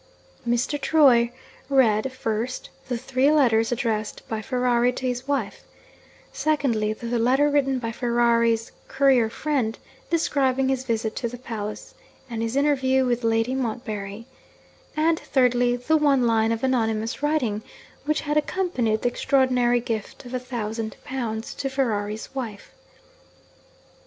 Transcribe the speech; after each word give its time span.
Mr. 0.49 0.81
Troy 0.81 1.31
read 1.69 2.11
(first) 2.11 2.71
the 2.87 2.97
three 2.97 3.31
letters 3.31 3.71
addressed 3.71 4.27
by 4.27 4.41
Ferrari 4.41 4.91
to 4.91 5.05
his 5.05 5.27
wife; 5.27 5.63
(secondly) 6.33 6.91
the 6.91 7.19
letter 7.19 7.51
written 7.51 7.77
by 7.77 7.91
Ferrari's 7.91 8.71
courier 8.87 9.29
friend, 9.29 9.77
describing 10.09 10.69
his 10.69 10.85
visit 10.85 11.15
to 11.15 11.27
the 11.29 11.37
palace 11.37 11.93
and 12.31 12.41
his 12.41 12.55
interview 12.55 13.05
with 13.05 13.23
Lady 13.23 13.53
Montbarry; 13.53 14.25
and 14.97 15.19
(thirdly) 15.19 15.75
the 15.75 15.97
one 15.97 16.25
line 16.25 16.51
of 16.51 16.63
anonymous 16.63 17.21
writing 17.21 17.61
which 18.05 18.21
had 18.21 18.37
accompanied 18.37 19.03
the 19.03 19.09
extraordinary 19.09 19.79
gift 19.79 20.25
of 20.25 20.33
a 20.33 20.39
thousand 20.39 20.97
pounds 21.03 21.53
to 21.53 21.69
Ferrari's 21.69 22.33
wife. 22.33 22.73